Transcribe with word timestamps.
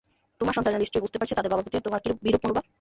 তোমার 0.39 0.55
সন্তানেরা 0.57 0.81
নিশ্চয়ই 0.83 1.03
বুঝতে 1.03 1.17
পারছে 1.19 1.37
তাদের 1.37 1.51
বাবার 1.51 1.65
প্রতি 1.65 1.85
তোমার 1.87 2.01
বিরূপ 2.25 2.41
মনোভাব। 2.43 2.65